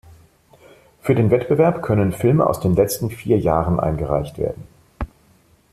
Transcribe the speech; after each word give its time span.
Für 1.01 1.13
den 1.13 1.29
Wettbewerb 1.29 1.83
können 1.83 2.11
Filme 2.11 2.47
aus 2.47 2.59
den 2.59 2.75
letzten 2.75 3.11
vier 3.11 3.37
Jahren 3.37 3.79
eingereicht 3.79 4.39
werden. 4.39 4.63